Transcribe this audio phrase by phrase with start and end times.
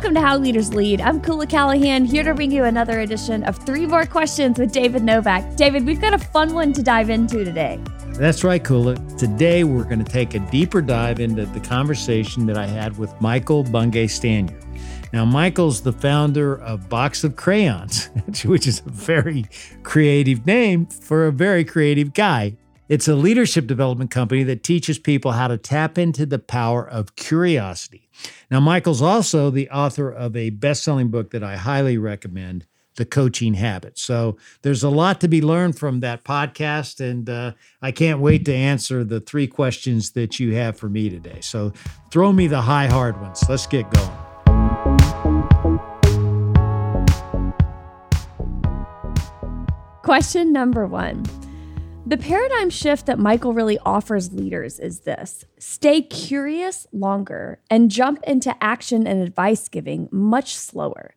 [0.00, 1.02] Welcome to How Leaders Lead.
[1.02, 5.04] I'm Koula Callahan, here to bring you another edition of Three More Questions with David
[5.04, 5.56] Novak.
[5.56, 7.78] David, we've got a fun one to dive into today.
[8.14, 8.94] That's right, Koula.
[9.18, 13.12] Today, we're going to take a deeper dive into the conversation that I had with
[13.20, 14.58] Michael Bungay Stanier.
[15.12, 18.06] Now, Michael's the founder of Box of Crayons,
[18.46, 19.44] which is a very
[19.82, 22.56] creative name for a very creative guy.
[22.90, 27.14] It's a leadership development company that teaches people how to tap into the power of
[27.14, 28.08] curiosity.
[28.50, 32.66] Now, Michael's also the author of a best selling book that I highly recommend,
[32.96, 33.96] The Coaching Habit.
[33.96, 36.98] So there's a lot to be learned from that podcast.
[36.98, 41.08] And uh, I can't wait to answer the three questions that you have for me
[41.08, 41.38] today.
[41.42, 41.72] So
[42.10, 43.48] throw me the high, hard ones.
[43.48, 44.10] Let's get going.
[50.02, 51.22] Question number one
[52.10, 58.20] the paradigm shift that Michael really offers leaders is this stay curious longer and jump
[58.24, 61.14] into action and advice giving much slower.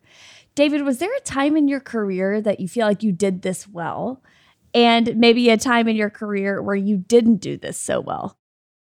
[0.54, 3.66] David, was there a time in your career that you feel like you did this
[3.66, 4.22] well?
[4.72, 8.38] And maybe a time in your career where you didn't do this so well?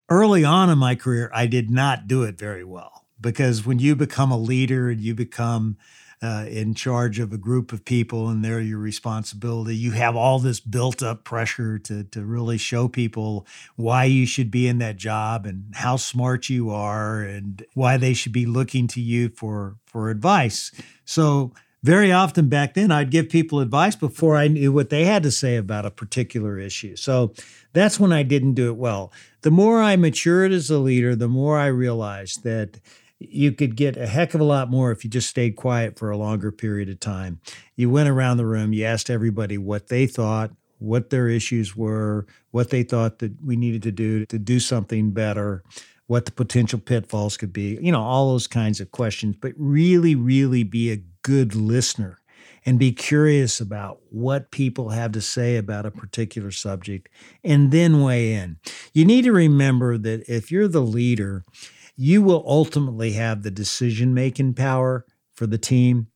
[0.07, 3.95] Early on in my career, I did not do it very well because when you
[3.95, 5.77] become a leader and you become
[6.21, 9.75] uh, in charge of a group of people and they're your responsibility.
[9.75, 14.51] You have all this built up pressure to, to really show people why you should
[14.51, 18.87] be in that job and how smart you are and why they should be looking
[18.87, 20.71] to you for, for advice.
[21.03, 25.21] So, very often back then, I'd give people advice before I knew what they had
[25.21, 26.95] to say about a particular issue.
[26.95, 27.31] So
[27.73, 29.13] that's when I didn't do it well.
[29.41, 32.79] The more I matured as a leader, the more I realized that
[33.19, 36.11] you could get a heck of a lot more if you just stayed quiet for
[36.11, 37.39] a longer period of time.
[37.75, 42.25] You went around the room, you asked everybody what they thought, what their issues were,
[42.51, 45.63] what they thought that we needed to do to do something better,
[46.07, 50.15] what the potential pitfalls could be, you know, all those kinds of questions, but really,
[50.15, 52.19] really be a good listener
[52.65, 57.09] and be curious about what people have to say about a particular subject
[57.43, 58.57] and then weigh in.
[58.91, 61.43] You need to remember that if you're the leader,
[61.95, 66.07] you will ultimately have the decision making power for the team.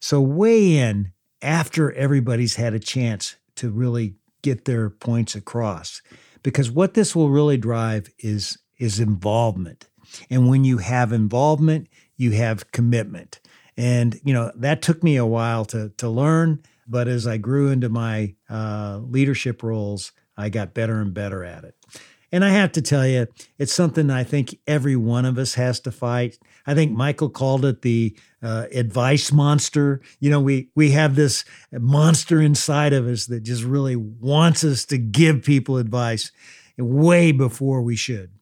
[0.00, 1.12] So weigh in
[1.42, 6.02] after everybody's had a chance to really get their points across.
[6.42, 9.88] Because what this will really drive is, is involvement.
[10.28, 13.40] And when you have involvement, you have commitment.
[13.76, 16.62] And, you know, that took me a while to, to learn.
[16.86, 21.64] But as I grew into my uh, leadership roles, I got better and better at
[21.64, 21.74] it.
[22.34, 23.28] And I have to tell you,
[23.58, 26.36] it's something I think every one of us has to fight.
[26.66, 30.00] I think Michael called it the uh, advice monster.
[30.18, 34.84] You know, we we have this monster inside of us that just really wants us
[34.86, 36.32] to give people advice
[36.76, 38.32] way before we should.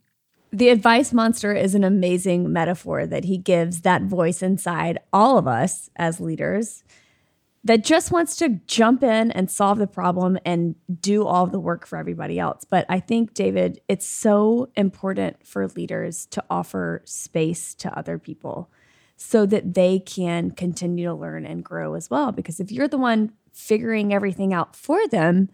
[0.50, 5.46] The advice monster is an amazing metaphor that he gives that voice inside all of
[5.46, 6.82] us as leaders
[7.64, 11.86] that just wants to jump in and solve the problem and do all the work
[11.86, 12.64] for everybody else.
[12.68, 18.70] But I think, David, it's so important for leaders to offer space to other people
[19.16, 22.32] so that they can continue to learn and grow as well.
[22.32, 25.48] Because if you're the one figuring everything out for them,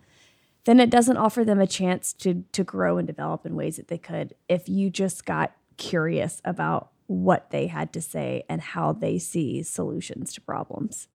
[0.65, 3.89] then it doesn't offer them a chance to, to grow and develop in ways that
[3.89, 8.93] they could if you just got curious about what they had to say and how
[8.93, 11.09] they see solutions to problems.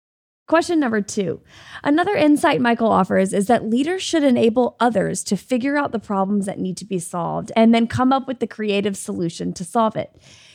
[0.46, 1.42] Question number two.
[1.86, 6.46] Another insight Michael offers is that leaders should enable others to figure out the problems
[6.48, 9.96] that need to be solved and then come up with the creative solution to solve
[9.96, 10.12] it.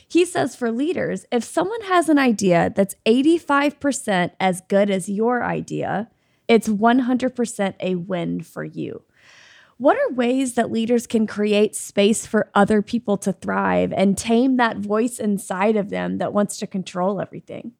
[0.07, 5.43] He says for leaders, if someone has an idea that's 85% as good as your
[5.43, 6.11] idea,
[6.49, 9.03] it's 100% a win for you.
[9.79, 14.57] What are ways that leaders can create space for other people to thrive and tame
[14.57, 17.73] that voice inside of them that wants to control everything?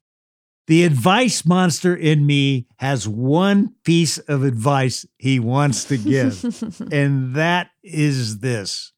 [0.69, 6.45] The advice monster in me has one piece of advice he wants to give,
[6.93, 8.93] and that is this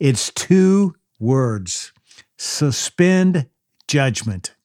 [0.00, 1.92] it's two words
[2.36, 3.46] suspend
[3.86, 4.56] judgment.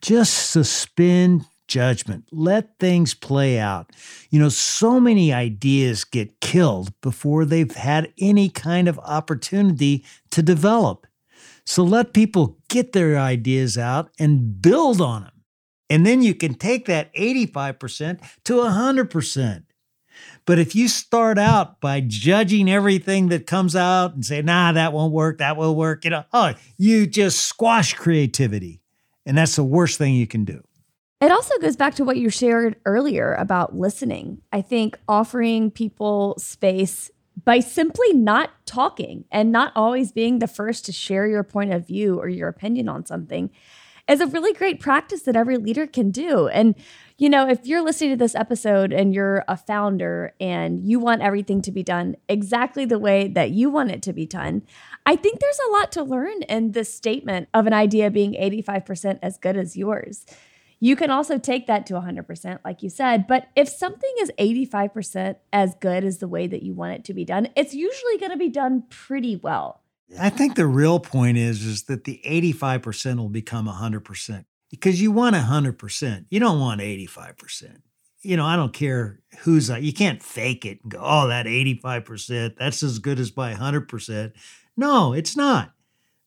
[0.00, 2.28] Just suspend judgment.
[2.30, 3.90] Let things play out.
[4.30, 10.42] You know, so many ideas get killed before they've had any kind of opportunity to
[10.42, 11.05] develop.
[11.66, 15.32] So let people get their ideas out and build on them.
[15.90, 19.64] And then you can take that 85% to 100%.
[20.46, 24.92] But if you start out by judging everything that comes out and say, nah, that
[24.92, 28.80] won't work, that will work, you know, oh, you just squash creativity.
[29.26, 30.62] And that's the worst thing you can do.
[31.20, 34.42] It also goes back to what you shared earlier about listening.
[34.52, 37.10] I think offering people space
[37.44, 41.86] by simply not talking and not always being the first to share your point of
[41.86, 43.50] view or your opinion on something
[44.08, 46.46] is a really great practice that every leader can do.
[46.48, 46.76] And,
[47.18, 51.22] you know, if you're listening to this episode and you're a founder and you want
[51.22, 54.62] everything to be done exactly the way that you want it to be done,
[55.04, 59.18] I think there's a lot to learn in this statement of an idea being 85%
[59.22, 60.24] as good as yours.
[60.78, 63.26] You can also take that to 100%, like you said.
[63.26, 67.14] But if something is 85% as good as the way that you want it to
[67.14, 69.82] be done, it's usually going to be done pretty well.
[70.20, 75.10] I think the real point is, is that the 85% will become 100% because you
[75.10, 76.26] want 100%.
[76.30, 77.78] You don't want 85%.
[78.22, 81.46] You know, I don't care who's, uh, you can't fake it and go, oh, that
[81.46, 84.32] 85%, that's as good as by 100%.
[84.76, 85.72] No, it's not.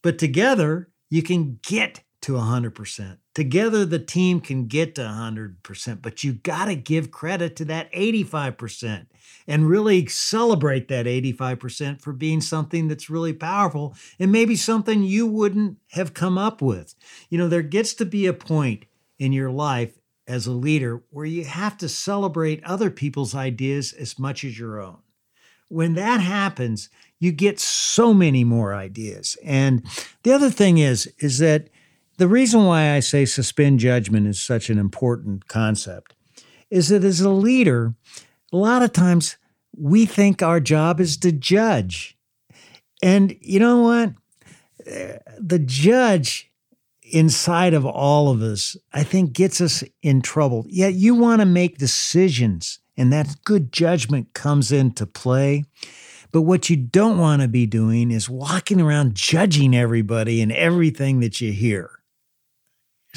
[0.01, 3.17] But together, you can get to 100%.
[3.33, 7.91] Together, the team can get to 100%, but you got to give credit to that
[7.93, 9.07] 85%
[9.47, 15.25] and really celebrate that 85% for being something that's really powerful and maybe something you
[15.25, 16.93] wouldn't have come up with.
[17.29, 18.85] You know, there gets to be a point
[19.17, 24.19] in your life as a leader where you have to celebrate other people's ideas as
[24.19, 24.99] much as your own.
[25.69, 26.89] When that happens,
[27.19, 29.37] you get so many more ideas.
[29.43, 29.83] And
[30.23, 31.69] the other thing is is that
[32.19, 36.15] the reason why I say suspend judgment is such an important concept
[36.69, 37.95] is that as a leader,
[38.53, 39.37] a lot of times
[39.75, 42.17] we think our job is to judge.
[43.01, 44.13] And you know what?
[45.39, 46.51] The judge
[47.03, 50.65] inside of all of us, I think, gets us in trouble.
[50.67, 55.63] Yet you want to make decisions, and that good judgment comes into play.
[56.31, 61.21] But what you don't want to be doing is walking around judging everybody and everything
[61.21, 61.98] that you hear.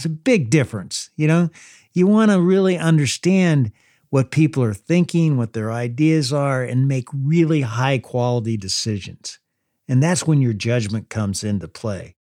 [0.03, 1.11] There's a big difference.
[1.17, 1.51] You know,
[1.93, 3.71] you want to really understand
[4.11, 9.39] what people are thinking, what their ideas are, and make really high quality decisions.
[9.89, 12.17] And that's when your judgment comes into play.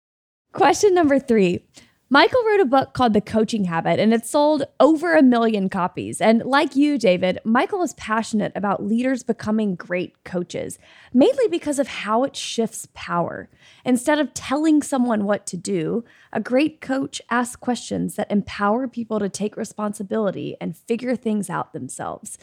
[0.53, 1.65] Question number three
[2.13, 6.21] Michael wrote a book called The Coaching Habit, and it sold over a million copies.
[6.21, 10.81] And like you, David, Michael is passionate about leaders becoming great coaches,
[11.15, 13.49] mainly because of how it shifts power.
[13.85, 16.03] Instead of telling someone what to do,
[16.33, 21.73] a great coach asks questions that empower people to take responsibility and figure things out
[21.73, 22.39] themselves.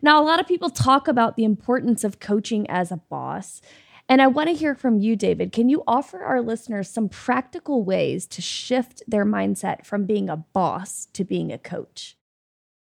[0.00, 3.60] Now, a lot of people talk about the importance of coaching as a boss.
[4.10, 5.52] And I want to hear from you, David.
[5.52, 10.36] Can you offer our listeners some practical ways to shift their mindset from being a
[10.36, 12.16] boss to being a coach?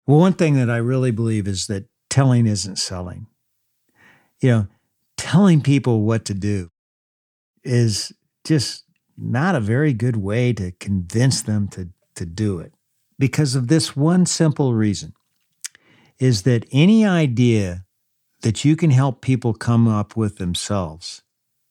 [0.07, 3.27] Well, one thing that I really believe is that telling isn't selling.
[4.41, 4.67] You know,
[5.17, 6.69] telling people what to do
[7.63, 8.13] is
[8.45, 8.85] just
[9.17, 12.75] not a very good way to convince them to, to do it
[13.19, 15.15] because of this one simple reason
[16.19, 17.84] is that any idea
[18.45, 21.23] that you can help people come up with themselves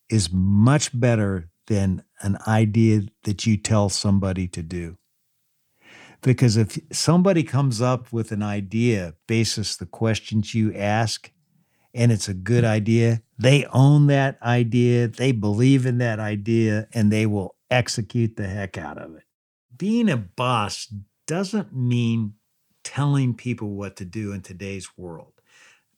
[0.09, 4.97] is much better than an idea that you tell somebody to do.
[6.23, 11.31] Because if somebody comes up with an idea basis the questions you ask,
[11.93, 17.11] and it's a good idea, they own that idea, they believe in that idea, and
[17.11, 19.23] they will execute the heck out of it.
[19.77, 20.91] Being a boss
[21.27, 22.33] doesn't mean
[22.83, 25.32] telling people what to do in today's world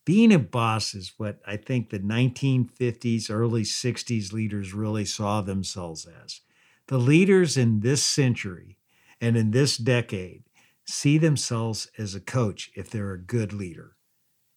[0.06, 6.08] being a boss is what I think the 1950s, early 60s leaders really saw themselves
[6.24, 6.42] as.
[6.88, 8.78] The leaders in this century
[9.20, 10.44] and in this decade
[10.86, 13.96] see themselves as a coach if they're a good leader.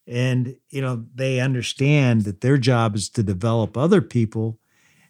[0.06, 4.58] And, you know, they understand that their job is to develop other people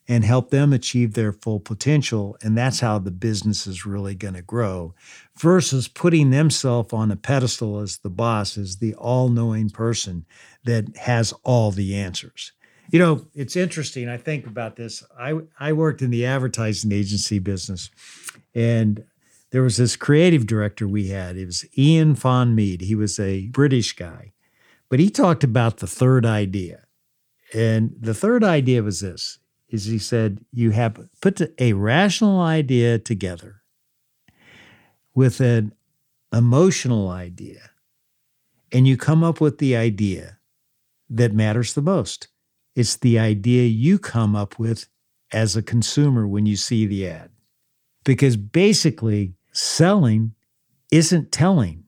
[0.09, 2.37] and help them achieve their full potential.
[2.43, 4.95] And that's how the business is really going to grow
[5.37, 10.25] versus putting themselves on a pedestal as the boss, as the all knowing person
[10.65, 12.53] that has all the answers.
[12.91, 14.09] You know, it's interesting.
[14.09, 15.05] I think about this.
[15.19, 17.91] I, I worked in the advertising agency business,
[18.55, 19.05] and
[19.51, 21.37] there was this creative director we had.
[21.37, 22.81] It was Ian Von Mead.
[22.81, 24.33] He was a British guy,
[24.89, 26.85] but he talked about the third idea.
[27.53, 29.39] And the third idea was this
[29.69, 33.63] is he said, you have put a rational idea together
[35.15, 35.75] with an
[36.33, 37.71] emotional idea,
[38.73, 40.39] and you come up with the idea
[41.11, 42.29] that matters the most.
[42.75, 44.89] It's the idea you come up with
[45.33, 47.31] as a consumer when you see the ad.
[48.05, 50.35] Because basically, selling
[50.91, 51.85] isn't telling.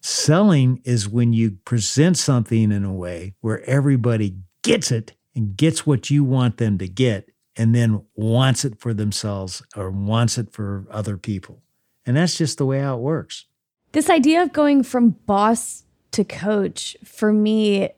[0.00, 5.86] Selling is when you present something in a way where everybody gets it and gets
[5.86, 10.50] what you want them to get and then wants it for themselves or wants it
[10.50, 11.62] for other people.
[12.04, 13.46] And that's just the way how it works.
[13.92, 17.90] This idea of going from boss to coach for me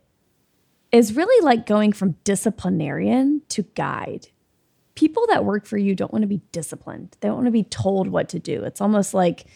[0.90, 4.28] is really like going from disciplinarian to guide.
[4.98, 7.16] people that work for you don't want to be disciplined.
[7.20, 8.64] They don't want to be told what to do.
[8.64, 9.46] It's almost like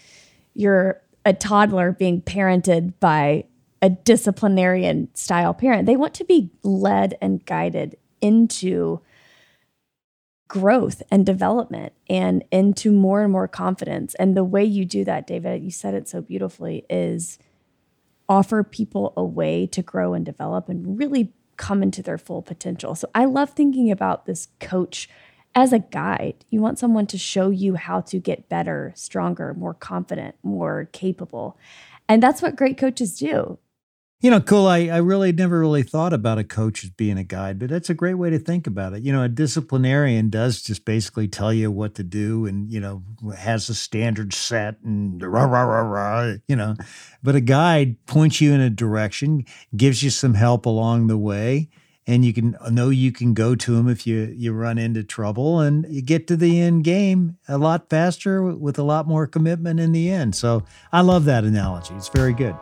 [0.55, 3.47] you're a toddler being parented by
[3.83, 5.87] a disciplinarian style parent.
[5.87, 9.01] They want to be led and guided into
[10.49, 14.15] growth and development and into more and more confidence.
[14.17, 17.39] And the way you do that, David, you said it so beautifully, is
[18.29, 22.95] offer people a way to grow and develop and really come into their full potential.
[22.95, 25.09] So I love thinking about this coach
[25.55, 26.45] as a guide.
[26.51, 31.59] You want someone to show you how to get better, stronger, more confident, more capable.
[32.09, 33.59] And that's what great coaches do.
[34.23, 34.71] You know, Koula.
[34.71, 37.91] I, I really never really thought about a coach as being a guide, but that's
[37.91, 39.03] a great way to think about it.
[39.03, 43.03] You know, a disciplinarian does just basically tell you what to do and, you know,
[43.37, 46.77] has a standard set and rah, rah, rah, rah, you know.
[47.21, 49.45] But a guide points you in a direction,
[49.77, 51.69] gives you some help along the way,
[52.07, 55.03] and you can uh, know you can go to him if you you run into
[55.03, 59.27] trouble and you get to the end game a lot faster with a lot more
[59.27, 60.37] commitment in the end.
[60.37, 60.63] So
[60.93, 61.95] I love that analogy.
[61.95, 62.55] It's very good.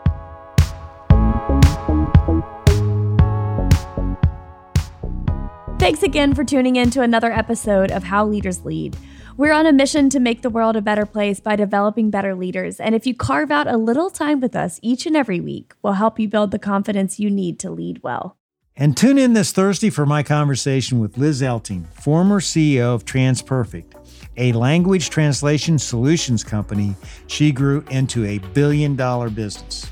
[5.91, 8.97] Thanks again for tuning in to another episode of How Leaders Lead.
[9.37, 12.79] We're on a mission to make the world a better place by developing better leaders.
[12.79, 15.95] And if you carve out a little time with us each and every week, we'll
[15.95, 18.37] help you build the confidence you need to lead well.
[18.77, 23.95] And tune in this Thursday for my conversation with Liz Elting, former CEO of TransPerfect,
[24.37, 26.95] a language translation solutions company
[27.27, 29.91] she grew into a billion dollar business.